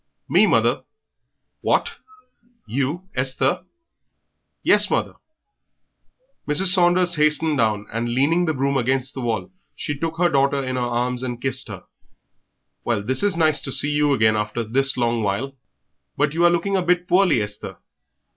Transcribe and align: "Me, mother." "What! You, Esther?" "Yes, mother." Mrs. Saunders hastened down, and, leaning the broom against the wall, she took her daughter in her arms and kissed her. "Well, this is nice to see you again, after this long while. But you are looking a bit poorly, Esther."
"Me, 0.27 0.47
mother." 0.47 0.81
"What! 1.61 1.97
You, 2.65 3.07
Esther?" 3.13 3.65
"Yes, 4.63 4.89
mother." 4.89 5.13
Mrs. 6.47 6.73
Saunders 6.73 7.13
hastened 7.17 7.59
down, 7.59 7.85
and, 7.93 8.09
leaning 8.09 8.45
the 8.45 8.53
broom 8.55 8.77
against 8.77 9.13
the 9.13 9.21
wall, 9.21 9.51
she 9.75 9.95
took 9.95 10.17
her 10.17 10.27
daughter 10.27 10.63
in 10.63 10.75
her 10.75 10.81
arms 10.81 11.21
and 11.21 11.39
kissed 11.39 11.67
her. 11.67 11.83
"Well, 12.83 13.03
this 13.03 13.21
is 13.21 13.37
nice 13.37 13.61
to 13.61 13.71
see 13.71 13.91
you 13.91 14.11
again, 14.11 14.35
after 14.35 14.63
this 14.63 14.97
long 14.97 15.21
while. 15.21 15.55
But 16.17 16.33
you 16.33 16.45
are 16.45 16.49
looking 16.49 16.75
a 16.75 16.81
bit 16.81 17.07
poorly, 17.07 17.39
Esther." 17.39 17.77